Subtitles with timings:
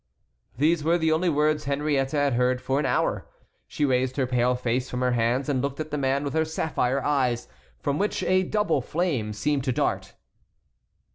[0.57, 3.27] These were the only words Henriette had heard for an hour.
[3.67, 6.43] She raised her pale face from her hands and looked at the man with her
[6.43, 10.15] sapphire eyes, from which a double flame seemed to dart.